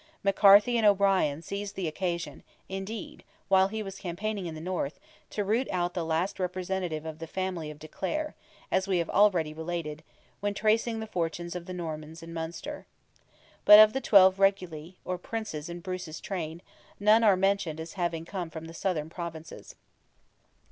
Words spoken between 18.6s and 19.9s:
the Southern provinces.